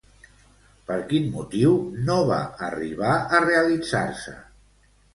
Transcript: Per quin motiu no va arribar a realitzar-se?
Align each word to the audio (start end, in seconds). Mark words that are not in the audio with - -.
Per 0.87 0.97
quin 1.11 1.27
motiu 1.35 1.77
no 2.09 2.17
va 2.33 2.41
arribar 2.71 3.15
a 3.39 3.45
realitzar-se? 3.49 4.39